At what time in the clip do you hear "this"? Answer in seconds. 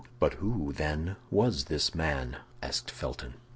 1.65-1.93